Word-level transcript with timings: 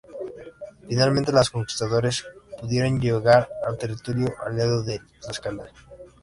Finalmente 0.89 1.31
los 1.31 1.51
conquistadores 1.51 2.25
pudieron 2.59 2.99
llegar 2.99 3.47
al 3.67 3.77
territorio 3.77 4.33
aliado 4.43 4.81
de 4.81 4.99
Tlaxcala. 5.21 5.71